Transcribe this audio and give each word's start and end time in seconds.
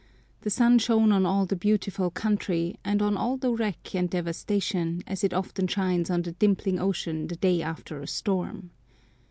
The 0.41 0.49
sun 0.49 0.79
shone 0.79 1.11
on 1.11 1.27
all 1.27 1.45
the 1.45 1.55
beautiful 1.55 2.09
country, 2.09 2.75
and 2.83 3.03
on 3.03 3.15
all 3.15 3.37
the 3.37 3.53
wreck 3.53 3.93
and 3.93 4.09
devastation, 4.09 5.03
as 5.05 5.23
it 5.23 5.31
often 5.31 5.67
shines 5.67 6.09
on 6.09 6.23
the 6.23 6.31
dimpling 6.31 6.79
ocean 6.79 7.27
the 7.27 7.35
day 7.35 7.61
after 7.61 8.01
a 8.01 8.07
storm. 8.07 8.71